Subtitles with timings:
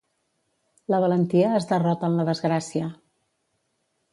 [0.93, 2.89] La valentia es derrota en la desgràcia.